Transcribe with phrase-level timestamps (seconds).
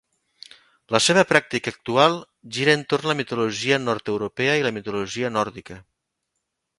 [0.95, 2.17] La seva pràctica actual
[2.57, 5.79] gira entorn la mitologia nord-europea i la mitologia nòrdica.